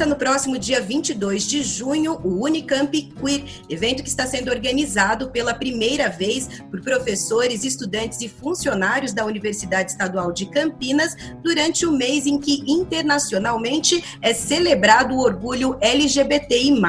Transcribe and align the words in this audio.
Começa 0.00 0.14
no 0.14 0.18
próximo 0.18 0.58
dia 0.58 0.80
22 0.80 1.46
de 1.46 1.62
junho 1.62 2.18
o 2.24 2.46
Unicamp 2.46 2.90
Queer, 3.02 3.44
evento 3.68 4.02
que 4.02 4.08
está 4.08 4.26
sendo 4.26 4.50
organizado 4.50 5.28
pela 5.28 5.52
primeira 5.52 6.08
vez 6.08 6.62
por 6.70 6.80
professores, 6.80 7.64
estudantes 7.64 8.22
e 8.22 8.28
funcionários 8.28 9.12
da 9.12 9.26
Universidade 9.26 9.90
Estadual 9.90 10.32
de 10.32 10.46
Campinas 10.46 11.14
durante 11.42 11.84
o 11.84 11.92
mês 11.92 12.24
em 12.24 12.38
que 12.38 12.64
internacionalmente 12.66 14.02
é 14.22 14.32
celebrado 14.32 15.14
o 15.14 15.20
orgulho 15.20 15.76
LGBTI+. 15.82 16.80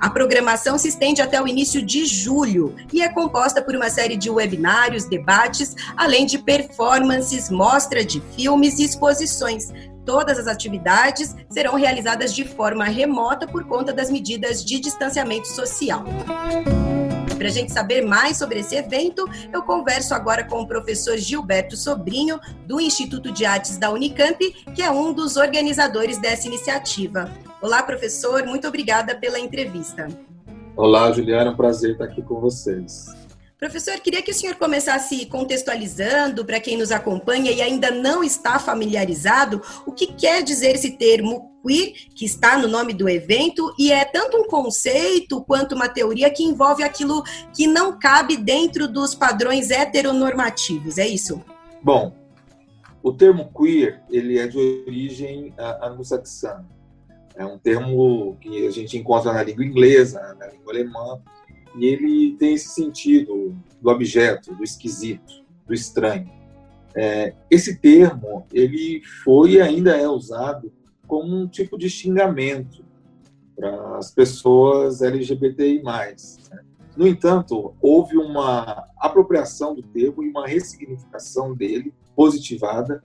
A 0.00 0.08
programação 0.08 0.78
se 0.78 0.88
estende 0.88 1.20
até 1.20 1.42
o 1.42 1.46
início 1.46 1.84
de 1.84 2.06
julho 2.06 2.74
e 2.90 3.02
é 3.02 3.10
composta 3.10 3.60
por 3.60 3.76
uma 3.76 3.90
série 3.90 4.16
de 4.16 4.30
webinários, 4.30 5.04
debates, 5.04 5.76
além 5.94 6.24
de 6.24 6.38
performances, 6.38 7.50
mostra 7.50 8.02
de 8.02 8.22
filmes 8.34 8.78
e 8.78 8.84
exposições. 8.84 9.70
Todas 10.08 10.38
as 10.38 10.46
atividades 10.46 11.36
serão 11.50 11.74
realizadas 11.74 12.34
de 12.34 12.42
forma 12.42 12.86
remota 12.86 13.46
por 13.46 13.66
conta 13.66 13.92
das 13.92 14.10
medidas 14.10 14.64
de 14.64 14.80
distanciamento 14.80 15.46
social. 15.46 16.02
Para 17.36 17.46
a 17.46 17.50
gente 17.50 17.70
saber 17.70 18.00
mais 18.00 18.38
sobre 18.38 18.60
esse 18.60 18.74
evento, 18.74 19.28
eu 19.52 19.60
converso 19.60 20.14
agora 20.14 20.42
com 20.44 20.62
o 20.62 20.66
professor 20.66 21.18
Gilberto 21.18 21.76
Sobrinho, 21.76 22.40
do 22.66 22.80
Instituto 22.80 23.30
de 23.30 23.44
Artes 23.44 23.76
da 23.76 23.90
Unicamp, 23.90 24.38
que 24.74 24.80
é 24.80 24.90
um 24.90 25.12
dos 25.12 25.36
organizadores 25.36 26.16
dessa 26.16 26.46
iniciativa. 26.46 27.30
Olá, 27.60 27.82
professor, 27.82 28.46
muito 28.46 28.66
obrigada 28.66 29.14
pela 29.14 29.38
entrevista. 29.38 30.08
Olá, 30.74 31.12
Juliana, 31.12 31.50
é 31.50 31.52
um 31.52 31.56
prazer 31.56 31.92
estar 31.92 32.04
aqui 32.04 32.22
com 32.22 32.40
vocês. 32.40 33.17
Professor, 33.58 33.98
queria 33.98 34.22
que 34.22 34.30
o 34.30 34.34
senhor 34.34 34.54
começasse 34.54 35.26
contextualizando 35.26 36.44
para 36.44 36.60
quem 36.60 36.76
nos 36.78 36.92
acompanha 36.92 37.50
e 37.50 37.60
ainda 37.60 37.90
não 37.90 38.22
está 38.22 38.56
familiarizado 38.56 39.60
o 39.84 39.90
que 39.90 40.06
quer 40.06 40.44
dizer 40.44 40.76
esse 40.76 40.92
termo 40.92 41.50
queer, 41.66 41.92
que 42.14 42.24
está 42.24 42.56
no 42.56 42.68
nome 42.68 42.94
do 42.94 43.08
evento, 43.08 43.74
e 43.76 43.90
é 43.90 44.04
tanto 44.04 44.36
um 44.36 44.44
conceito 44.44 45.42
quanto 45.42 45.74
uma 45.74 45.88
teoria 45.88 46.30
que 46.30 46.44
envolve 46.44 46.84
aquilo 46.84 47.24
que 47.52 47.66
não 47.66 47.98
cabe 47.98 48.36
dentro 48.36 48.86
dos 48.86 49.12
padrões 49.12 49.72
heteronormativos, 49.72 50.96
é 50.96 51.08
isso? 51.08 51.42
Bom, 51.82 52.14
o 53.02 53.12
termo 53.12 53.50
queer 53.52 54.00
ele 54.08 54.38
é 54.38 54.46
de 54.46 54.56
origem 54.56 55.52
anglo-saxã. 55.82 56.64
É 57.34 57.44
um 57.44 57.58
termo 57.58 58.36
que 58.40 58.68
a 58.68 58.70
gente 58.70 58.96
encontra 58.96 59.32
na 59.32 59.42
língua 59.42 59.64
inglesa, 59.64 60.36
na 60.38 60.46
língua 60.46 60.72
alemã, 60.72 61.20
e 61.78 61.86
ele 61.86 62.36
tem 62.36 62.54
esse 62.54 62.68
sentido 62.68 63.56
do 63.80 63.90
objeto, 63.90 64.54
do 64.54 64.64
esquisito, 64.64 65.44
do 65.66 65.74
estranho. 65.74 66.30
É, 66.94 67.34
esse 67.50 67.76
termo 67.78 68.46
ele 68.52 69.02
foi 69.24 69.52
e 69.52 69.60
ainda 69.60 69.96
é 69.96 70.08
usado 70.08 70.72
como 71.06 71.34
um 71.34 71.46
tipo 71.46 71.78
de 71.78 71.88
xingamento 71.88 72.84
para 73.56 73.98
as 73.98 74.10
pessoas 74.10 75.02
LGBTI+. 75.02 75.82
Né? 75.82 76.60
No 76.96 77.06
entanto, 77.06 77.74
houve 77.80 78.16
uma 78.16 78.84
apropriação 78.98 79.74
do 79.74 79.82
termo 79.82 80.22
e 80.22 80.28
uma 80.28 80.46
ressignificação 80.46 81.54
dele, 81.54 81.94
positivada, 82.16 83.02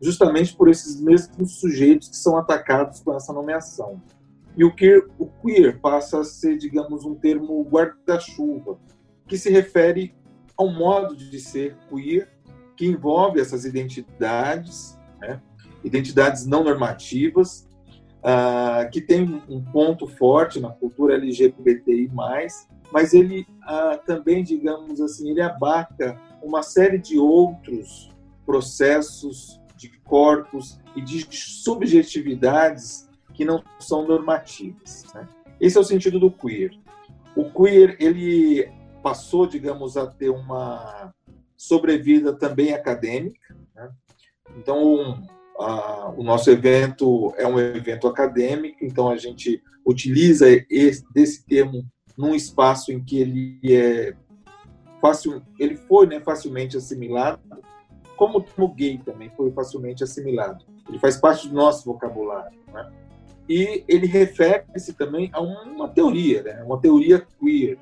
justamente 0.00 0.56
por 0.56 0.68
esses 0.68 1.00
mesmos 1.00 1.58
sujeitos 1.58 2.08
que 2.08 2.16
são 2.16 2.36
atacados 2.36 3.00
com 3.00 3.14
essa 3.14 3.32
nomeação. 3.32 4.00
E 4.56 4.64
o 4.64 4.74
queer, 4.74 5.08
o 5.18 5.26
queer 5.26 5.80
passa 5.80 6.20
a 6.20 6.24
ser, 6.24 6.58
digamos, 6.58 7.04
um 7.04 7.14
termo 7.14 7.62
guarda-chuva, 7.64 8.78
que 9.26 9.38
se 9.38 9.50
refere 9.50 10.14
ao 10.56 10.70
modo 10.70 11.16
de 11.16 11.40
ser 11.40 11.76
queer, 11.88 12.28
que 12.76 12.86
envolve 12.86 13.40
essas 13.40 13.64
identidades, 13.64 14.98
né? 15.20 15.40
identidades 15.82 16.46
não 16.46 16.64
normativas, 16.64 17.66
uh, 18.18 18.90
que 18.90 19.00
tem 19.00 19.42
um 19.48 19.62
ponto 19.64 20.06
forte 20.06 20.60
na 20.60 20.70
cultura 20.70 21.14
LGBTI+, 21.14 22.10
mas 22.92 23.14
ele 23.14 23.46
uh, 23.62 23.98
também, 24.06 24.44
digamos 24.44 25.00
assim, 25.00 25.30
ele 25.30 25.40
abarca 25.40 26.20
uma 26.42 26.62
série 26.62 26.98
de 26.98 27.18
outros 27.18 28.10
processos 28.44 29.60
de 29.76 29.88
corpos 30.04 30.78
e 30.94 31.00
de 31.00 31.26
subjetividades 31.30 33.08
que 33.34 33.44
não 33.44 33.62
são 33.78 34.06
normativas. 34.06 35.04
Né? 35.14 35.28
Esse 35.60 35.76
é 35.76 35.80
o 35.80 35.84
sentido 35.84 36.18
do 36.18 36.30
queer. 36.30 36.72
O 37.36 37.50
queer 37.50 37.96
ele 37.98 38.68
passou, 39.02 39.46
digamos, 39.46 39.96
a 39.96 40.06
ter 40.06 40.30
uma 40.30 41.12
sobrevida 41.56 42.32
também 42.32 42.72
acadêmica. 42.72 43.56
Né? 43.74 43.90
Então, 44.56 45.22
a, 45.58 46.10
o 46.16 46.22
nosso 46.22 46.50
evento 46.50 47.32
é 47.36 47.46
um 47.46 47.58
evento 47.58 48.06
acadêmico, 48.06 48.84
então 48.84 49.08
a 49.08 49.16
gente 49.16 49.62
utiliza 49.84 50.46
esse, 50.70 51.04
desse 51.12 51.44
termo 51.46 51.84
num 52.16 52.34
espaço 52.34 52.92
em 52.92 53.02
que 53.02 53.20
ele 53.20 53.58
é 53.64 54.14
fácil, 55.00 55.42
ele 55.58 55.76
foi 55.76 56.06
né, 56.06 56.20
facilmente 56.20 56.76
assimilado, 56.76 57.40
como 58.16 58.38
o 58.38 58.42
termo 58.42 58.72
gay 58.72 58.98
também 58.98 59.30
foi 59.30 59.50
facilmente 59.50 60.04
assimilado. 60.04 60.64
Ele 60.88 60.98
faz 60.98 61.16
parte 61.16 61.48
do 61.48 61.54
nosso 61.54 61.84
vocabulário. 61.84 62.56
Né? 62.72 62.92
E 63.48 63.84
ele 63.88 64.06
refere-se 64.06 64.92
também 64.92 65.30
a 65.32 65.40
uma 65.40 65.88
teoria, 65.88 66.42
né? 66.42 66.62
uma 66.64 66.80
teoria 66.80 67.26
queer. 67.40 67.78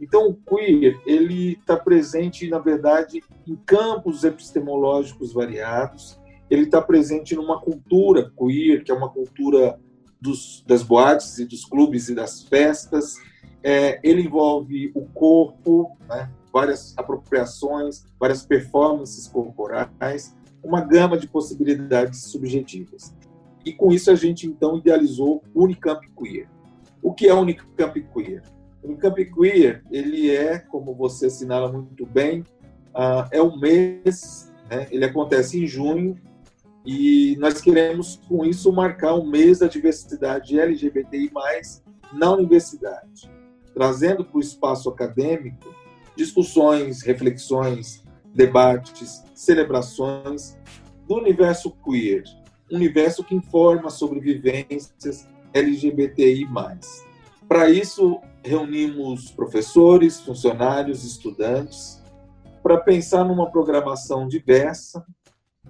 Então, 0.00 0.28
o 0.28 0.34
queer 0.34 1.00
ele 1.06 1.52
está 1.52 1.76
presente, 1.76 2.48
na 2.48 2.58
verdade, 2.58 3.22
em 3.46 3.56
campos 3.56 4.24
epistemológicos 4.24 5.32
variados. 5.32 6.18
Ele 6.50 6.64
está 6.64 6.80
presente 6.82 7.34
numa 7.34 7.60
cultura 7.60 8.30
queer, 8.36 8.82
que 8.82 8.90
é 8.90 8.94
uma 8.94 9.08
cultura 9.08 9.78
dos, 10.20 10.64
das 10.66 10.82
boates 10.82 11.38
e 11.38 11.44
dos 11.44 11.64
clubes 11.64 12.08
e 12.08 12.14
das 12.14 12.42
festas. 12.42 13.16
É, 13.62 13.98
ele 14.02 14.22
envolve 14.22 14.90
o 14.94 15.06
corpo, 15.06 15.96
né? 16.08 16.30
várias 16.52 16.96
apropriações, 16.96 18.04
várias 18.18 18.44
performances 18.44 19.26
corporais, 19.26 20.36
uma 20.62 20.80
gama 20.80 21.18
de 21.18 21.26
possibilidades 21.26 22.24
subjetivas. 22.24 23.14
E 23.64 23.72
com 23.72 23.90
isso 23.90 24.10
a 24.10 24.14
gente 24.14 24.46
então 24.46 24.76
idealizou 24.76 25.42
o 25.54 25.64
Unicamp 25.64 26.06
Queer. 26.16 26.48
O 27.02 27.12
que 27.12 27.26
é 27.26 27.34
o 27.34 27.40
Unicamp 27.40 28.00
Queer? 28.12 28.42
O 28.82 28.88
Unicamp 28.88 29.24
Queer, 29.24 29.82
ele 29.90 30.30
é, 30.30 30.58
como 30.58 30.94
você 30.94 31.26
assinala 31.26 31.72
muito 31.72 32.04
bem, 32.06 32.40
uh, 32.94 33.28
é 33.30 33.42
um 33.42 33.58
mês, 33.58 34.52
né? 34.70 34.86
ele 34.90 35.04
acontece 35.04 35.62
em 35.62 35.66
junho, 35.66 36.16
e 36.84 37.36
nós 37.38 37.62
queremos 37.62 38.20
com 38.28 38.44
isso 38.44 38.70
marcar 38.70 39.14
o 39.14 39.26
mês 39.26 39.60
da 39.60 39.66
diversidade 39.66 40.60
LGBTI+, 40.60 41.30
na 42.12 42.32
universidade, 42.32 43.30
trazendo 43.72 44.24
para 44.24 44.36
o 44.36 44.40
espaço 44.40 44.88
acadêmico 44.90 45.74
discussões, 46.16 47.02
reflexões, 47.02 48.04
debates, 48.34 49.24
celebrações 49.34 50.56
do 51.08 51.16
universo 51.16 51.70
queer, 51.84 52.24
universo 52.70 53.24
que 53.24 53.34
informa 53.34 53.90
sobre 53.90 54.20
vivências 54.20 55.28
LGBTI+. 55.52 56.48
Para 57.48 57.70
isso, 57.70 58.20
reunimos 58.42 59.30
professores, 59.30 60.20
funcionários, 60.20 61.04
estudantes, 61.04 62.02
para 62.62 62.78
pensar 62.78 63.24
numa 63.24 63.50
programação 63.50 64.26
diversa. 64.26 65.04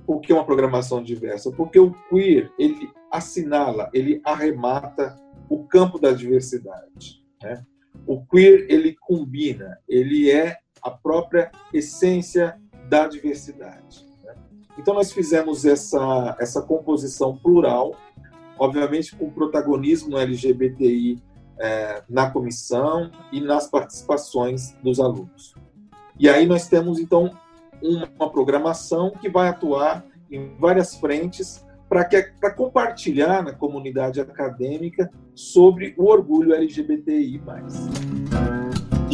Por 0.06 0.20
que 0.20 0.32
uma 0.32 0.44
programação 0.44 1.02
diversa? 1.02 1.50
Porque 1.50 1.78
o 1.78 1.92
queer, 2.08 2.52
ele 2.58 2.90
assinala, 3.10 3.90
ele 3.92 4.20
arremata 4.24 5.16
o 5.48 5.64
campo 5.64 5.98
da 5.98 6.12
diversidade. 6.12 7.22
Né? 7.42 7.64
O 8.06 8.24
queer, 8.24 8.66
ele 8.68 8.96
combina, 9.00 9.78
ele 9.88 10.30
é 10.30 10.56
a 10.82 10.90
própria 10.90 11.50
essência 11.72 12.60
da 12.88 13.08
diversidade. 13.08 14.06
Então, 14.78 14.94
nós 14.94 15.12
fizemos 15.12 15.64
essa, 15.64 16.36
essa 16.38 16.62
composição 16.62 17.36
plural, 17.36 17.94
obviamente 18.58 19.14
com 19.16 19.30
protagonismo 19.30 20.18
LGBTI 20.18 21.22
é, 21.58 22.02
na 22.08 22.30
comissão 22.30 23.10
e 23.30 23.40
nas 23.40 23.68
participações 23.68 24.74
dos 24.82 24.98
alunos. 24.98 25.54
E 26.18 26.28
aí 26.28 26.46
nós 26.46 26.68
temos, 26.68 26.98
então, 26.98 27.30
uma 27.82 28.30
programação 28.30 29.10
que 29.10 29.28
vai 29.28 29.48
atuar 29.48 30.04
em 30.30 30.54
várias 30.58 30.96
frentes 30.96 31.64
para 31.88 32.50
compartilhar 32.50 33.42
na 33.42 33.52
comunidade 33.52 34.20
acadêmica 34.20 35.10
sobre 35.34 35.94
o 35.96 36.06
orgulho 36.06 36.54
LGBTI+. 36.54 37.40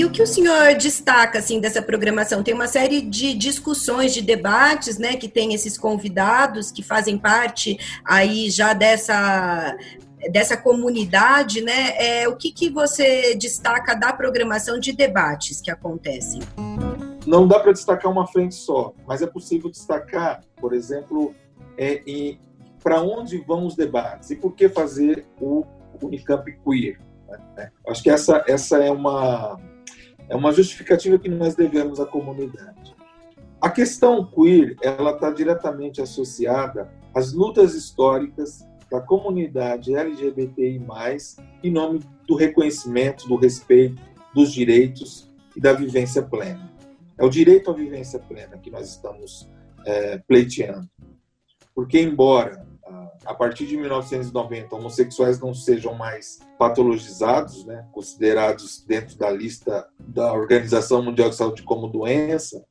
E 0.00 0.04
o 0.06 0.10
que 0.10 0.22
o 0.22 0.26
senhor 0.26 0.74
destaca 0.76 1.40
assim 1.40 1.60
dessa 1.60 1.82
programação? 1.82 2.42
Tem 2.42 2.54
uma 2.54 2.66
série 2.66 3.02
de 3.02 3.34
discussões, 3.34 4.14
de 4.14 4.22
debates, 4.22 4.96
né, 4.96 5.14
que 5.14 5.28
tem 5.28 5.52
esses 5.52 5.76
convidados 5.76 6.72
que 6.72 6.82
fazem 6.82 7.18
parte 7.18 7.78
aí 8.02 8.48
já 8.48 8.72
dessa 8.72 9.76
dessa 10.32 10.56
comunidade, 10.56 11.60
né? 11.60 11.96
É, 11.98 12.28
o 12.28 12.34
que, 12.34 12.50
que 12.50 12.70
você 12.70 13.34
destaca 13.34 13.94
da 13.94 14.10
programação 14.10 14.78
de 14.78 14.90
debates 14.92 15.60
que 15.60 15.70
acontecem? 15.70 16.40
Não 17.26 17.46
dá 17.46 17.60
para 17.60 17.72
destacar 17.72 18.10
uma 18.10 18.26
frente 18.26 18.54
só, 18.54 18.94
mas 19.06 19.20
é 19.20 19.26
possível 19.26 19.70
destacar, 19.70 20.40
por 20.56 20.72
exemplo, 20.72 21.34
é, 21.76 22.02
para 22.82 23.02
onde 23.02 23.36
vão 23.36 23.66
os 23.66 23.76
debates 23.76 24.30
e 24.30 24.36
por 24.36 24.54
que 24.54 24.66
fazer 24.66 25.26
o 25.38 25.62
Unicamp 26.02 26.50
Queer. 26.64 26.98
Né? 27.54 27.70
Acho 27.86 28.02
que 28.02 28.10
essa, 28.10 28.42
essa 28.46 28.78
é, 28.82 28.90
uma, 28.90 29.58
é 30.30 30.36
uma 30.36 30.52
justificativa 30.52 31.18
que 31.18 31.28
nós 31.28 31.56
devemos 31.56 31.98
à 31.98 32.06
comunidade. 32.06 32.94
A 33.60 33.68
questão 33.68 34.24
queer 34.24 34.76
ela 34.80 35.10
está 35.10 35.30
diretamente 35.30 36.00
associada 36.00 36.88
às 37.12 37.32
lutas 37.32 37.74
históricas 37.74 38.64
da 38.90 39.00
comunidade 39.00 39.94
LGBTI+, 39.94 40.80
em 41.62 41.70
nome 41.70 42.00
do 42.26 42.36
reconhecimento, 42.36 43.28
do 43.28 43.36
respeito, 43.36 44.00
dos 44.32 44.52
direitos 44.52 45.28
e 45.54 45.60
da 45.60 45.72
vivência 45.72 46.22
plena. 46.22 46.70
É 47.18 47.24
o 47.24 47.28
direito 47.28 47.70
à 47.70 47.74
vivência 47.74 48.18
plena 48.18 48.56
que 48.56 48.70
nós 48.70 48.88
estamos 48.88 49.50
é, 49.84 50.18
pleiteando. 50.18 50.88
Porque, 51.74 52.00
embora 52.00 52.66
a 53.24 53.34
partir 53.34 53.66
de 53.66 53.76
1990 53.76 54.74
homossexuais 54.74 55.38
não 55.40 55.52
sejam 55.52 55.94
mais 55.94 56.40
patologizados, 56.58 57.64
né, 57.64 57.86
considerados 57.92 58.82
dentro 58.86 59.16
da 59.18 59.30
lista 59.30 59.86
da 59.98 60.32
Organização 60.32 61.02
Mundial 61.02 61.28
de 61.28 61.36
Saúde 61.36 61.62
como 61.62 61.88
doença, 61.88 62.64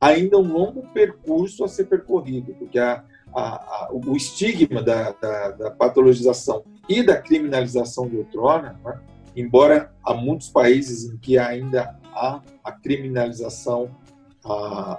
ainda 0.00 0.38
um 0.38 0.52
longo 0.52 0.82
percurso 0.92 1.64
a 1.64 1.68
ser 1.68 1.86
percorrido, 1.86 2.54
porque 2.54 2.78
a, 2.78 3.04
a, 3.34 3.42
a, 3.42 3.90
o 3.92 4.16
estigma 4.16 4.82
da, 4.82 5.12
da, 5.12 5.50
da, 5.50 5.70
patologização 5.70 6.64
e 6.88 7.02
da 7.02 7.20
criminalização 7.20 8.08
de 8.08 8.16
outrora, 8.16 8.78
né, 8.84 9.00
embora 9.34 9.92
há 10.04 10.14
muitos 10.14 10.48
países 10.48 11.04
em 11.04 11.18
que 11.18 11.36
ainda 11.38 11.98
há 12.12 12.40
a 12.62 12.72
criminalização 12.72 13.90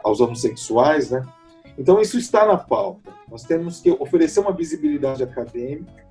aos 0.04 0.20
homossexuais, 0.20 1.12
né, 1.12 1.26
então 1.78 2.02
isso 2.02 2.18
está 2.18 2.46
na 2.46 2.58
pauta. 2.58 3.14
Nós 3.30 3.44
temos 3.44 3.80
que 3.80 3.92
oferecer 3.92 4.40
uma 4.40 4.52
visibilidade 4.52 5.22
acadêmica 5.22 6.08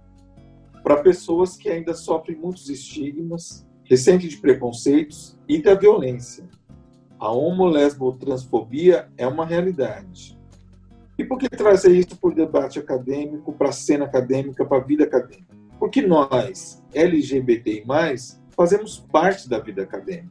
para 0.82 1.02
pessoas 1.02 1.56
que 1.56 1.68
ainda 1.68 1.94
sofrem 1.94 2.36
muitos 2.36 2.68
estigmas, 2.68 3.66
recentes 3.84 4.30
de 4.30 4.36
preconceitos 4.36 5.36
e 5.48 5.60
da 5.60 5.74
violência. 5.74 6.48
A 7.18 7.32
homo-lesbo-transfobia 7.32 9.08
é 9.16 9.26
uma 9.26 9.44
realidade. 9.44 10.38
E 11.18 11.24
por 11.24 11.38
que 11.38 11.48
trazer 11.48 11.92
isso 11.92 12.16
para 12.16 12.30
o 12.30 12.34
debate 12.34 12.78
acadêmico, 12.78 13.52
para 13.52 13.70
a 13.70 13.72
cena 13.72 14.04
acadêmica, 14.04 14.64
para 14.64 14.78
a 14.78 14.84
vida 14.84 15.04
acadêmica? 15.04 15.56
Porque 15.78 16.02
nós, 16.02 16.82
LGBTI+, 16.92 17.84
fazemos 18.50 18.98
parte 18.98 19.48
da 19.48 19.58
vida 19.58 19.82
acadêmica. 19.82 20.30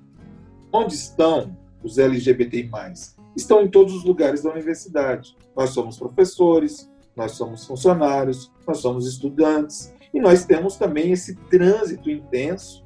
Onde 0.71 0.93
estão 0.93 1.57
os 1.83 1.97
LGBTI+, 1.97 2.69
estão 3.35 3.61
em 3.61 3.69
todos 3.69 3.93
os 3.93 4.03
lugares 4.03 4.43
da 4.43 4.51
universidade. 4.51 5.35
Nós 5.55 5.71
somos 5.71 5.97
professores, 5.97 6.89
nós 7.15 7.31
somos 7.31 7.65
funcionários, 7.65 8.51
nós 8.67 8.79
somos 8.79 9.07
estudantes 9.07 9.93
e 10.13 10.19
nós 10.19 10.45
temos 10.45 10.75
também 10.77 11.11
esse 11.11 11.35
trânsito 11.35 12.09
intenso, 12.09 12.85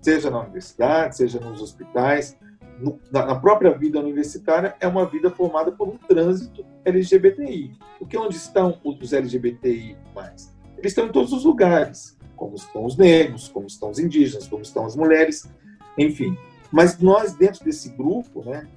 seja 0.00 0.30
na 0.30 0.40
universidade, 0.40 1.16
seja 1.16 1.40
nos 1.40 1.60
hospitais, 1.60 2.36
no, 2.80 2.98
na, 3.10 3.34
própria 3.34 3.76
vida 3.76 3.98
universitária, 3.98 4.76
é 4.80 4.86
uma 4.86 5.04
vida 5.04 5.30
formada 5.30 5.72
por 5.72 5.88
um 5.88 5.96
trânsito 5.96 6.64
LGBTI. 6.84 7.76
Porque 7.98 8.16
onde 8.16 8.36
estão 8.36 8.78
os 8.84 9.12
LGBTI 9.12 9.96
mais? 10.14 10.54
Eles 10.76 10.92
estão 10.92 11.06
em 11.06 11.12
todos 11.12 11.32
os 11.32 11.44
lugares, 11.44 12.16
como 12.36 12.54
estão 12.54 12.84
os 12.84 12.96
negros, 12.96 13.48
como 13.48 13.66
estão 13.66 13.90
os 13.90 13.98
indígenas, 13.98 14.46
como 14.46 14.62
estão 14.62 14.86
as 14.86 14.94
mulheres, 14.94 15.50
enfim. 15.98 16.38
Mas 16.70 16.98
nós, 16.98 17.34
dentro 17.34 17.64
desse 17.64 17.88
grupo, 17.90 18.44
né, 18.44 18.68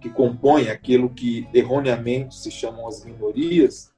que 0.00 0.08
compõem 0.08 0.70
aquilo 0.70 1.10
que 1.10 1.46
erroneamente 1.52 2.34
se 2.34 2.50
chamam 2.50 2.88
as 2.88 3.04
minorias, 3.04 3.92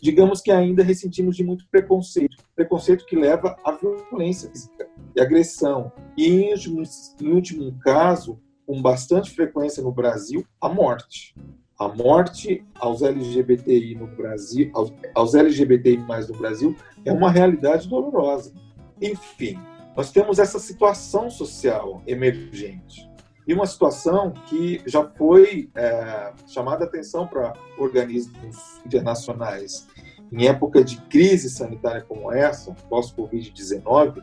digamos 0.00 0.40
que 0.40 0.50
ainda 0.50 0.82
ressentimos 0.82 1.36
de 1.36 1.44
muito 1.44 1.66
preconceito, 1.70 2.36
preconceito 2.56 3.06
que 3.06 3.14
leva 3.14 3.56
à 3.64 3.72
violência 3.72 4.50
física 4.50 4.88
e 5.14 5.20
agressão, 5.20 5.92
e 6.16 6.26
em 6.26 6.50
último, 6.52 6.82
em 7.20 7.28
último 7.28 7.78
caso, 7.80 8.40
com 8.66 8.80
bastante 8.80 9.30
frequência 9.30 9.82
no 9.82 9.92
Brasil, 9.92 10.44
a 10.60 10.68
morte. 10.68 11.34
A 11.78 11.88
morte 11.88 12.64
aos 12.74 13.02
LGBTI 13.02 13.94
no 13.94 14.06
Brasil, 14.06 14.70
aos, 14.74 14.92
aos 15.14 15.34
LGBTI 15.34 15.98
mais 15.98 16.28
no 16.28 16.36
Brasil, 16.36 16.76
é 17.04 17.12
uma 17.12 17.30
realidade 17.30 17.88
dolorosa. 17.88 18.52
Enfim, 19.00 19.58
nós 19.96 20.10
temos 20.10 20.38
essa 20.38 20.58
situação 20.58 21.28
social 21.28 22.02
emergente 22.06 23.11
e 23.46 23.52
uma 23.52 23.66
situação 23.66 24.32
que 24.46 24.80
já 24.86 25.04
foi 25.04 25.70
é, 25.74 26.32
chamada 26.46 26.84
atenção 26.84 27.26
para 27.26 27.54
organismos 27.76 28.80
internacionais. 28.86 29.88
Em 30.30 30.46
época 30.46 30.82
de 30.82 31.00
crise 31.02 31.50
sanitária 31.50 32.02
como 32.02 32.32
essa, 32.32 32.74
pós-Covid-19, 32.88 34.22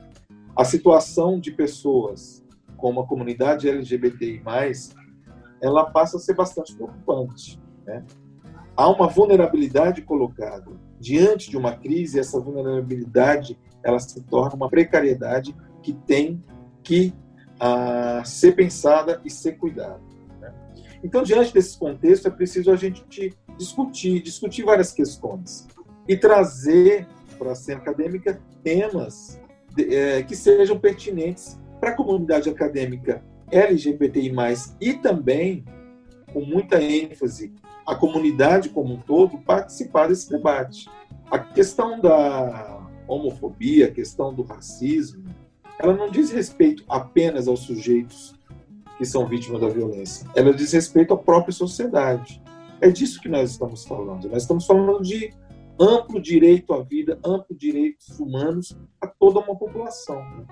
a 0.56 0.66
situação 0.66 1.40
de 1.40 1.52
pessoas 1.52 2.44
como 2.78 3.02
a 3.02 3.08
comunidade 3.08 3.70
LGBTI+, 3.70 4.42
ela 5.62 5.90
passa 5.92 6.18
a 6.18 6.20
ser 6.20 6.34
bastante 6.34 6.74
preocupante. 6.74 7.62
Né? 7.86 8.04
Há 8.76 8.90
uma 8.90 9.08
vulnerabilidade 9.08 10.02
colocada. 10.02 10.72
Diante 11.00 11.50
de 11.50 11.58
uma 11.58 11.74
crise, 11.76 12.20
essa 12.20 12.40
vulnerabilidade 12.40 13.60
ela 13.84 14.00
se 14.00 14.22
torna 14.24 14.56
uma 14.56 14.70
precariedade 14.70 15.56
que 15.82 15.94
tem 15.94 16.44
que 16.84 17.14
a 17.60 18.24
ser 18.24 18.54
pensada 18.54 19.22
e 19.26 19.30
ser 19.30 19.54
cuidada. 19.58 20.00
Né? 20.40 20.54
Então, 21.04 21.24
diante 21.24 21.54
desse 21.54 21.78
contexto, 21.78 22.28
é 22.28 22.32
preciso 22.32 22.72
a 22.72 22.76
gente 22.76 23.04
discutir, 23.58 24.22
discutir 24.22 24.64
várias 24.64 24.92
questões 24.92 25.68
e 26.08 26.16
trazer 26.16 27.08
para 27.38 27.52
a 27.52 27.56
cena 27.56 27.82
acadêmica 27.82 28.42
temas 28.64 29.40
é, 29.78 30.24
que 30.24 30.36
sejam 30.36 30.80
pertinentes 30.80 31.60
para 31.80 31.92
a 31.92 31.96
comunidade 31.96 32.50
acadêmica 32.50 33.24
LGBTI+, 33.52 34.32
e 34.80 34.94
também, 34.94 35.66
com 36.34 36.42
muita 36.42 36.82
ênfase, 36.82 37.54
a 37.86 37.96
comunidade 37.96 38.70
como 38.70 38.94
um 38.94 39.00
todo 39.00 39.40
participar 39.40 40.08
desse 40.08 40.30
debate. 40.30 40.88
A 41.32 41.40
questão 41.40 42.00
da 42.00 42.88
homofobia, 43.08 43.88
a 43.88 43.92
questão 43.92 44.34
do 44.34 44.44
racismo, 44.44 45.24
ela 45.80 45.94
não 45.94 46.12
diz 46.12 46.30
respeito 46.30 46.84
apenas 46.90 47.48
aos 47.48 47.62
sujeitos 47.62 48.36
que 48.98 49.06
são 49.06 49.26
vítimas 49.26 49.62
da 49.62 49.70
violência, 49.70 50.30
ela 50.36 50.54
diz 50.54 50.74
respeito 50.74 51.14
à 51.14 51.18
própria 51.18 51.54
sociedade. 51.54 52.44
É 52.82 52.90
disso 52.90 53.22
que 53.22 53.30
nós 53.30 53.52
estamos 53.52 53.86
falando. 53.86 54.30
Nós 54.30 54.42
estamos 54.42 54.66
falando 54.66 55.02
de 55.02 55.34
amplo 55.80 56.22
direito 56.22 56.74
à 56.74 56.84
vida, 56.84 57.18
amplo 57.26 57.56
direitos 57.56 58.20
humanos 58.20 58.78
a 59.00 59.08
toda 59.08 59.40
uma 59.40 59.56
população. 59.56 60.18
Né? 60.18 60.46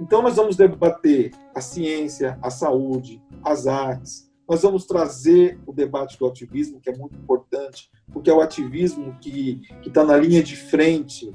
Então, 0.00 0.22
nós 0.22 0.36
vamos 0.36 0.56
debater 0.56 1.32
a 1.52 1.60
ciência, 1.60 2.38
a 2.40 2.50
saúde, 2.50 3.20
as 3.44 3.66
artes. 3.66 4.30
Nós 4.48 4.62
vamos 4.62 4.86
trazer 4.86 5.58
o 5.66 5.72
debate 5.72 6.16
do 6.18 6.26
ativismo, 6.26 6.80
que 6.80 6.90
é 6.90 6.96
muito 6.96 7.16
importante, 7.16 7.90
porque 8.12 8.30
é 8.30 8.34
o 8.34 8.40
ativismo 8.40 9.16
que 9.20 9.60
está 9.84 10.04
na 10.04 10.16
linha 10.16 10.42
de 10.42 10.54
frente 10.54 11.32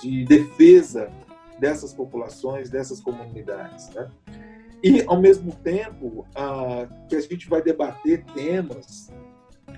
de 0.00 0.24
defesa 0.24 1.10
dessas 1.60 1.92
populações, 1.92 2.70
dessas 2.70 3.00
comunidades. 3.00 3.90
Né? 3.90 4.10
E, 4.82 5.04
ao 5.06 5.20
mesmo 5.20 5.52
tempo, 5.52 6.26
ah, 6.34 6.88
que 7.08 7.14
a 7.14 7.20
gente 7.20 7.48
vai 7.48 7.62
debater 7.62 8.24
temas, 8.34 9.12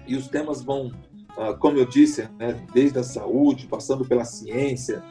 e 0.06 0.16
os 0.16 0.28
temas 0.28 0.62
vão, 0.62 0.92
ah, 1.36 1.54
como 1.54 1.76
eu 1.76 1.84
disse, 1.84 2.22
né, 2.38 2.64
desde 2.72 2.98
a 2.98 3.02
saúde, 3.02 3.66
passando 3.66 4.04
pela 4.04 4.24
ciência, 4.24 5.02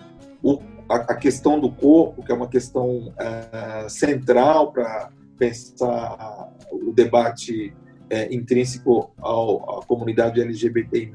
o, 0.42 0.60
a, 0.90 0.96
a, 0.96 1.16
questão 1.16 1.60
do 1.60 1.70
corpo, 1.72 2.24
que 2.24 2.32
é 2.32 2.36
uma 2.36 2.48
questão 2.48 3.14
ah, 3.20 3.88
central 3.90 4.72
para 4.72 5.12
pensar 5.38 6.54
o 6.72 6.94
debate 6.94 7.74
é, 8.10 8.34
intrínseco 8.34 9.12
ao, 9.20 9.80
à 9.80 9.86
comunidade 9.86 10.42
LGBTI+, 10.42 11.12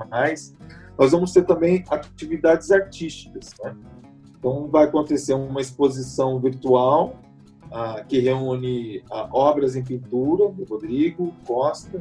nós 0.98 1.12
vamos 1.12 1.32
ter 1.32 1.44
também 1.44 1.84
atividades 1.90 2.70
artísticas, 2.70 3.50
né? 3.62 3.76
Então, 4.46 4.68
vai 4.68 4.84
acontecer 4.84 5.34
uma 5.34 5.60
exposição 5.60 6.38
virtual 6.38 7.16
ah, 7.72 8.04
que 8.08 8.20
reúne 8.20 9.02
ah, 9.10 9.28
obras 9.32 9.74
em 9.74 9.82
pintura 9.82 10.48
do 10.52 10.62
Rodrigo 10.62 11.34
Costa, 11.44 12.00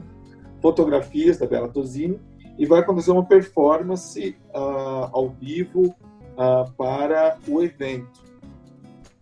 fotografias 0.61 1.39
da 1.39 1.47
Bela 1.47 1.67
Tosini, 1.67 2.19
e 2.55 2.67
vai 2.67 2.81
acontecer 2.81 3.09
uma 3.09 3.25
performance 3.25 4.37
ah, 4.53 5.09
ao 5.11 5.29
vivo 5.29 5.95
ah, 6.37 6.65
para 6.77 7.39
o 7.47 7.63
evento. 7.63 8.23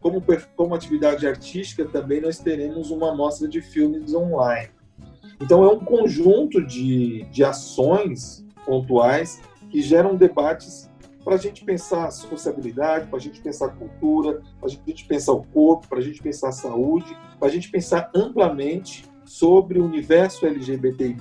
Como, 0.01 0.21
como 0.57 0.75
atividade 0.75 1.25
artística, 1.25 1.85
também 1.85 2.19
nós 2.19 2.39
teremos 2.39 2.91
uma 2.91 3.15
mostra 3.15 3.47
de 3.47 3.61
filmes 3.61 4.13
online. 4.13 4.71
Então, 5.41 5.63
é 5.63 5.69
um 5.69 5.79
conjunto 5.79 6.61
de, 6.61 7.23
de 7.31 7.41
ações 7.41 8.45
pontuais 8.65 9.41
que 9.71 9.81
geram 9.81 10.17
debates 10.17 10.91
para 11.23 11.35
a 11.35 11.37
gente 11.37 11.63
pensar 11.63 12.11
sociabilidade, 12.11 13.07
para 13.07 13.17
a 13.17 13.21
gente 13.21 13.41
pensar 13.41 13.69
cultura, 13.69 14.41
para 14.59 14.67
a 14.67 14.71
gente 14.71 15.05
pensar 15.05 15.33
o 15.33 15.43
corpo, 15.43 15.87
para 15.87 15.99
a 15.99 16.01
gente 16.01 16.21
pensar 16.21 16.51
saúde, 16.51 17.17
para 17.39 17.47
a 17.47 17.51
gente 17.51 17.69
pensar 17.69 18.11
amplamente 18.13 19.05
sobre 19.25 19.79
o 19.79 19.85
universo 19.85 20.45
LGBTI+, 20.45 21.15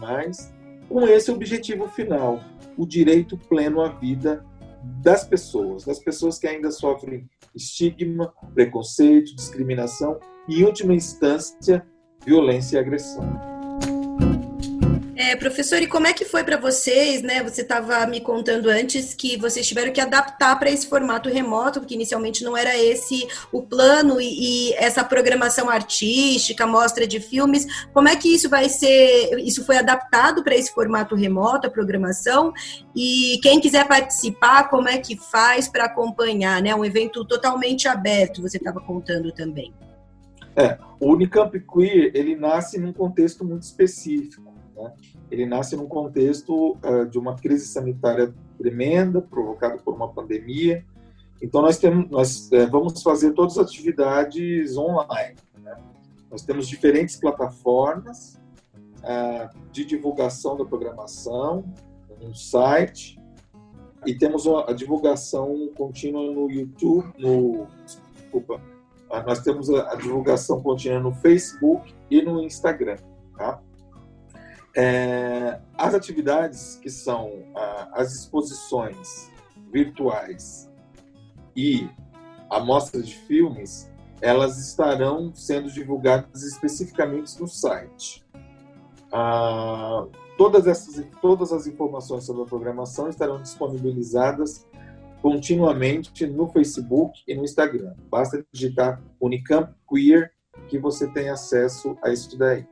com 0.88 1.06
esse 1.06 1.30
objetivo 1.30 1.88
final, 1.88 2.40
o 2.76 2.86
direito 2.86 3.36
pleno 3.36 3.80
à 3.80 3.88
vida 3.88 4.44
das 4.82 5.24
pessoas, 5.24 5.84
das 5.84 6.00
pessoas 6.00 6.38
que 6.38 6.46
ainda 6.46 6.70
sofrem 6.70 7.28
estigma, 7.54 8.32
preconceito, 8.54 9.34
discriminação 9.36 10.18
e, 10.48 10.60
em 10.60 10.64
última 10.64 10.92
instância, 10.92 11.86
violência 12.24 12.76
e 12.76 12.80
agressão. 12.80 13.51
É, 15.24 15.36
professor, 15.36 15.80
e 15.80 15.86
como 15.86 16.08
é 16.08 16.12
que 16.12 16.24
foi 16.24 16.42
para 16.42 16.56
vocês, 16.56 17.22
né? 17.22 17.44
Você 17.44 17.60
estava 17.60 18.04
me 18.08 18.20
contando 18.20 18.68
antes 18.68 19.14
que 19.14 19.36
vocês 19.36 19.64
tiveram 19.68 19.92
que 19.92 20.00
adaptar 20.00 20.58
para 20.58 20.68
esse 20.68 20.88
formato 20.88 21.28
remoto, 21.28 21.78
porque 21.78 21.94
inicialmente 21.94 22.42
não 22.42 22.56
era 22.56 22.76
esse 22.76 23.28
o 23.52 23.62
plano 23.62 24.20
e, 24.20 24.70
e, 24.70 24.74
essa 24.74 25.04
programação 25.04 25.70
artística, 25.70 26.66
mostra 26.66 27.06
de 27.06 27.20
filmes. 27.20 27.86
Como 27.94 28.08
é 28.08 28.16
que 28.16 28.34
isso 28.34 28.50
vai 28.50 28.68
ser? 28.68 29.38
Isso 29.38 29.64
foi 29.64 29.76
adaptado 29.76 30.42
para 30.42 30.56
esse 30.56 30.74
formato 30.74 31.14
remoto, 31.14 31.68
a 31.68 31.70
programação? 31.70 32.52
E 32.92 33.38
quem 33.44 33.60
quiser 33.60 33.86
participar, 33.86 34.68
como 34.70 34.88
é 34.88 34.98
que 34.98 35.16
faz 35.16 35.68
para 35.68 35.84
acompanhar, 35.84 36.60
né? 36.60 36.74
Um 36.74 36.84
evento 36.84 37.24
totalmente 37.24 37.86
aberto, 37.86 38.42
você 38.42 38.56
estava 38.56 38.80
contando 38.80 39.30
também. 39.30 39.72
É, 40.56 40.76
o 40.98 41.12
Unicamp 41.12 41.56
Queer, 41.60 42.10
ele 42.12 42.34
nasce 42.34 42.76
num 42.76 42.92
contexto 42.92 43.44
muito 43.44 43.62
específico. 43.62 44.52
Né? 44.82 44.92
Ele 45.30 45.46
nasce 45.46 45.76
num 45.76 45.86
contexto 45.86 46.76
uh, 46.84 47.06
de 47.08 47.18
uma 47.18 47.36
crise 47.36 47.66
sanitária 47.66 48.34
tremenda, 48.58 49.20
provocada 49.22 49.78
por 49.78 49.94
uma 49.94 50.08
pandemia. 50.08 50.84
Então, 51.40 51.62
nós, 51.62 51.78
temos, 51.78 52.10
nós 52.10 52.50
uh, 52.52 52.70
vamos 52.70 53.02
fazer 53.02 53.32
todas 53.32 53.58
as 53.58 53.66
atividades 53.66 54.76
online. 54.76 55.36
Né? 55.62 55.76
Nós 56.30 56.42
temos 56.42 56.68
diferentes 56.68 57.16
plataformas 57.16 58.40
uh, 58.98 59.48
de 59.70 59.84
divulgação 59.84 60.56
da 60.56 60.64
programação, 60.64 61.64
um 62.20 62.34
site, 62.34 63.18
e 64.06 64.14
temos 64.14 64.46
a 64.46 64.72
divulgação 64.72 65.68
contínua 65.76 66.22
no 66.32 66.50
YouTube, 66.50 67.12
no, 67.18 67.68
desculpa, 67.84 68.60
ah, 69.12 69.22
nós 69.22 69.40
temos 69.40 69.68
a 69.68 69.94
divulgação 69.94 70.62
contínua 70.62 70.98
no 70.98 71.12
Facebook 71.12 71.94
e 72.10 72.22
no 72.22 72.42
Instagram. 72.42 72.96
Tá? 73.36 73.60
É, 74.74 75.60
as 75.76 75.94
atividades 75.94 76.76
que 76.76 76.88
são 76.88 77.44
as 77.92 78.12
exposições 78.14 79.30
virtuais 79.70 80.70
e 81.54 81.88
a 82.48 82.60
mostra 82.60 83.02
de 83.02 83.14
filmes, 83.14 83.90
elas 84.20 84.58
estarão 84.58 85.34
sendo 85.34 85.70
divulgadas 85.70 86.42
especificamente 86.42 87.40
no 87.40 87.46
site. 87.46 88.24
Ah, 89.10 90.06
todas, 90.38 90.66
essas, 90.66 91.04
todas 91.20 91.52
as 91.52 91.66
informações 91.66 92.24
sobre 92.24 92.42
a 92.42 92.46
programação 92.46 93.08
estarão 93.08 93.40
disponibilizadas 93.40 94.66
continuamente 95.20 96.26
no 96.26 96.48
Facebook 96.48 97.22
e 97.26 97.34
no 97.34 97.44
Instagram. 97.44 97.94
Basta 98.10 98.44
digitar 98.52 99.02
Unicamp 99.20 99.72
Queer 99.88 100.32
que 100.68 100.78
você 100.78 101.06
tem 101.08 101.30
acesso 101.30 101.96
a 102.02 102.10
isso 102.10 102.36
daí. 102.36 102.66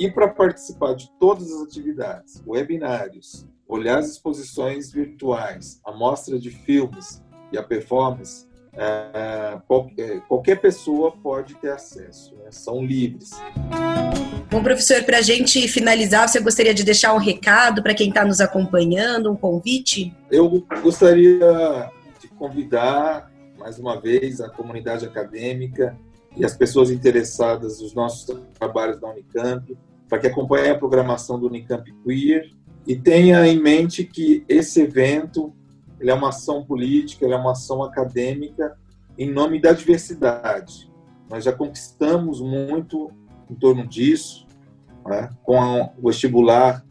E 0.00 0.10
para 0.10 0.28
participar 0.28 0.94
de 0.94 1.10
todas 1.20 1.52
as 1.52 1.60
atividades, 1.60 2.42
webinários, 2.46 3.46
olhar 3.68 3.98
as 3.98 4.12
exposições 4.12 4.90
virtuais, 4.90 5.78
a 5.84 5.92
mostra 5.92 6.38
de 6.38 6.48
filmes 6.48 7.22
e 7.52 7.58
a 7.58 7.62
performance, 7.62 8.46
é, 8.72 9.60
qualquer, 9.68 10.22
qualquer 10.22 10.58
pessoa 10.58 11.12
pode 11.12 11.54
ter 11.56 11.72
acesso, 11.72 12.34
né? 12.36 12.46
são 12.50 12.82
livres. 12.82 13.32
Bom, 14.50 14.62
professor, 14.62 15.02
para 15.02 15.18
a 15.18 15.20
gente 15.22 15.68
finalizar, 15.68 16.26
você 16.26 16.40
gostaria 16.40 16.72
de 16.72 16.82
deixar 16.82 17.12
um 17.12 17.18
recado 17.18 17.82
para 17.82 17.92
quem 17.92 18.08
está 18.08 18.24
nos 18.24 18.40
acompanhando, 18.40 19.30
um 19.30 19.36
convite? 19.36 20.16
Eu 20.30 20.64
gostaria 20.82 21.90
de 22.18 22.26
convidar, 22.38 23.30
mais 23.58 23.78
uma 23.78 24.00
vez, 24.00 24.40
a 24.40 24.48
comunidade 24.48 25.04
acadêmica 25.04 25.94
e 26.34 26.42
as 26.42 26.56
pessoas 26.56 26.90
interessadas 26.90 27.82
nos 27.82 27.92
nossos 27.92 28.34
trabalhos 28.58 28.98
da 28.98 29.10
Unicamp 29.10 29.76
para 30.10 30.18
que 30.18 30.26
acompanhe 30.26 30.70
a 30.70 30.76
programação 30.76 31.38
do 31.38 31.46
Unicamp 31.46 31.88
Queer 32.04 32.50
e 32.84 32.96
tenha 32.96 33.46
em 33.46 33.62
mente 33.62 34.02
que 34.04 34.44
esse 34.48 34.82
evento 34.82 35.54
é 36.00 36.12
uma 36.12 36.30
ação 36.30 36.64
política, 36.64 37.24
é 37.26 37.36
uma 37.36 37.52
ação 37.52 37.80
acadêmica 37.80 38.76
em 39.16 39.30
nome 39.30 39.60
da 39.60 39.72
diversidade. 39.72 40.90
Nós 41.28 41.44
já 41.44 41.52
conquistamos 41.52 42.40
muito 42.40 43.12
em 43.48 43.54
torno 43.54 43.86
disso, 43.86 44.46
né, 45.06 45.30
com 45.44 45.92
o 45.96 46.08
vestibular, 46.08 46.84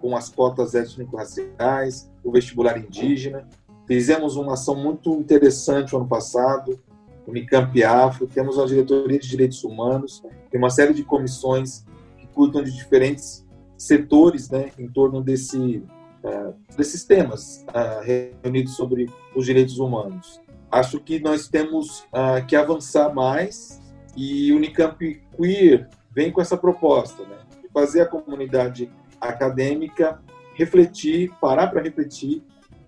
com 0.00 0.16
as 0.16 0.30
cotas 0.30 0.74
étnico-raciais, 0.74 2.10
o 2.24 2.32
vestibular 2.32 2.78
indígena. 2.78 3.46
Fizemos 3.86 4.36
uma 4.36 4.54
ação 4.54 4.74
muito 4.74 5.12
interessante 5.14 5.92
no 5.92 5.98
ano 5.98 6.08
passado, 6.08 6.80
Unicamp 7.26 7.84
Afro, 7.84 8.26
temos 8.26 8.56
uma 8.56 8.66
diretoria 8.66 9.18
de 9.18 9.28
direitos 9.28 9.62
humanos, 9.62 10.22
tem 10.50 10.58
uma 10.58 10.70
série 10.70 10.94
de 10.94 11.04
comissões 11.04 11.84
cuidam 12.34 12.62
de 12.62 12.72
diferentes 12.72 13.46
setores 13.76 14.48
né, 14.50 14.70
em 14.78 14.88
torno 14.88 15.22
desse, 15.22 15.84
uh, 16.24 16.54
desses 16.76 17.04
temas 17.04 17.64
uh, 17.68 18.02
reunidos 18.42 18.74
sobre 18.76 19.10
os 19.34 19.44
direitos 19.44 19.78
humanos. 19.78 20.40
Acho 20.70 21.00
que 21.00 21.20
nós 21.20 21.48
temos 21.48 22.00
uh, 22.00 22.44
que 22.46 22.56
avançar 22.56 23.12
mais 23.14 23.80
e 24.16 24.52
o 24.52 24.56
Unicamp 24.56 24.98
Queer 25.36 25.88
vem 26.10 26.30
com 26.30 26.40
essa 26.40 26.56
proposta 26.56 27.24
né, 27.24 27.38
de 27.62 27.68
fazer 27.68 28.02
a 28.02 28.06
comunidade 28.06 28.90
acadêmica 29.20 30.20
refletir, 30.54 31.32
parar 31.40 31.68
para 31.68 31.82
refletir 31.82 32.42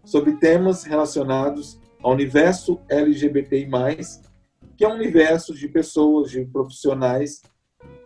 sobre 0.05 0.33
temas 0.37 0.85
relacionados 0.85 1.81
ao 2.03 2.13
universo 2.13 2.81
LGBTI+, 2.89 3.67
que 4.77 4.85
é 4.85 4.89
um 4.89 4.95
universo 4.95 5.55
de 5.55 5.69
pessoas, 5.69 6.31
de 6.31 6.45
profissionais 6.45 7.43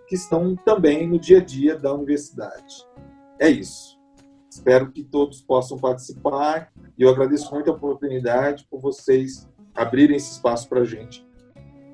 que 0.08 0.14
estão 0.14 0.56
também 0.56 1.06
no 1.06 1.18
dia 1.18 1.38
a 1.38 1.44
dia 1.44 1.76
da 1.76 1.92
universidade. 1.92 2.86
É 3.38 3.48
isso. 3.48 3.98
Espero 4.50 4.90
que 4.90 5.04
todos 5.04 5.42
possam 5.42 5.78
participar 5.78 6.72
e 6.98 7.02
eu 7.02 7.10
agradeço 7.10 7.52
muito 7.54 7.70
a 7.70 7.74
oportunidade 7.74 8.66
por 8.70 8.80
vocês 8.80 9.48
abrirem 9.74 10.16
esse 10.16 10.32
espaço 10.32 10.68
para 10.68 10.80
a 10.80 10.84
gente. 10.84 11.26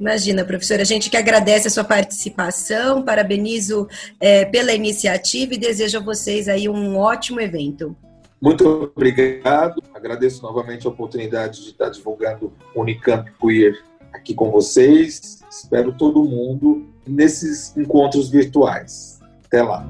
Imagina, 0.00 0.44
professora, 0.44 0.83
a 0.83 0.85
gente 0.85 1.11
que 1.11 1.16
agradece 1.16 1.68
a 1.68 1.71
sua 1.71 1.85
participação, 1.85 3.02
parabenizo 3.02 3.87
é, 4.18 4.44
pela 4.44 4.73
iniciativa 4.73 5.54
e 5.54 5.59
desejo 5.59 5.99
a 5.99 6.00
vocês 6.00 6.49
aí 6.49 6.68
um 6.68 6.97
ótimo 6.97 7.40
evento. 7.40 7.97
Muito 8.40 8.92
obrigado, 8.94 9.83
agradeço 9.94 10.42
novamente 10.42 10.87
a 10.87 10.90
oportunidade 10.90 11.62
de 11.62 11.71
estar 11.71 11.88
divulgando 11.90 12.52
o 12.75 12.80
Unicamp 12.80 13.30
Queer 13.40 13.83
aqui 14.14 14.33
com 14.35 14.50
vocês. 14.50 15.40
Espero 15.50 15.92
todo 15.92 16.25
mundo 16.25 16.87
nesses 17.06 17.76
encontros 17.76 18.30
virtuais. 18.30 19.18
Até 19.44 19.62
lá. 19.62 19.87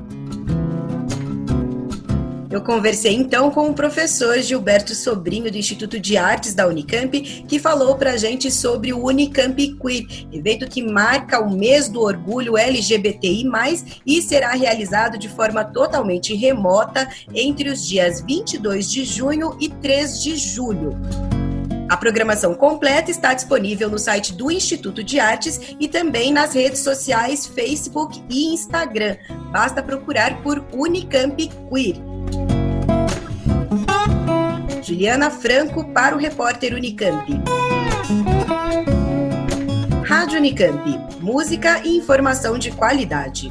Eu 2.50 2.62
conversei 2.62 3.12
então 3.12 3.50
com 3.50 3.68
o 3.68 3.74
professor 3.74 4.38
Gilberto 4.38 4.94
Sobrinho 4.94 5.50
do 5.50 5.58
Instituto 5.58 5.98
de 5.98 6.16
Artes 6.16 6.54
da 6.54 6.68
Unicamp, 6.68 7.20
que 7.20 7.58
falou 7.58 7.96
para 7.96 8.12
a 8.12 8.16
gente 8.16 8.48
sobre 8.48 8.92
o 8.92 9.06
Unicamp 9.06 9.56
Queer, 9.76 10.06
evento 10.32 10.68
que 10.68 10.80
marca 10.80 11.40
o 11.40 11.50
mês 11.50 11.88
do 11.88 12.00
orgulho 12.00 12.56
LGBTI+, 12.56 13.44
e 14.06 14.22
será 14.22 14.52
realizado 14.52 15.18
de 15.18 15.28
forma 15.28 15.64
totalmente 15.64 16.32
remota 16.36 17.08
entre 17.34 17.70
os 17.70 17.88
dias 17.88 18.20
22 18.20 18.88
de 18.88 19.04
junho 19.04 19.56
e 19.58 19.68
3 19.68 20.22
de 20.22 20.36
julho. 20.36 20.92
A 21.88 21.96
programação 21.96 22.54
completa 22.54 23.10
está 23.10 23.34
disponível 23.34 23.90
no 23.90 23.98
site 23.98 24.32
do 24.32 24.50
Instituto 24.50 25.04
de 25.04 25.20
Artes 25.20 25.60
e 25.78 25.86
também 25.86 26.32
nas 26.32 26.54
redes 26.54 26.80
sociais 26.80 27.46
Facebook 27.46 28.22
e 28.30 28.52
Instagram. 28.54 29.16
Basta 29.50 29.82
procurar 29.82 30.42
por 30.42 30.64
Unicamp 30.72 31.36
Queer. 31.48 31.96
Juliana 34.82 35.30
Franco 35.30 35.92
para 35.92 36.14
o 36.14 36.18
repórter 36.18 36.74
Unicamp. 36.74 37.26
Rádio 40.04 40.38
Unicamp. 40.38 41.00
Música 41.20 41.80
e 41.84 41.96
informação 41.96 42.58
de 42.58 42.70
qualidade. 42.70 43.50